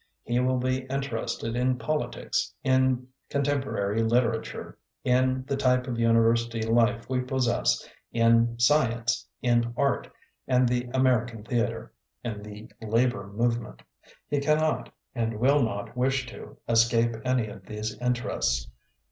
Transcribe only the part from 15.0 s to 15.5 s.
and